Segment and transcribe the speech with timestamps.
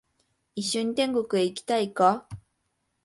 [0.55, 2.27] 一緒に天国へ行きたいか？